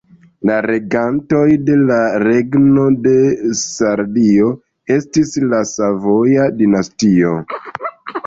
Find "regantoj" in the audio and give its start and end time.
0.65-1.41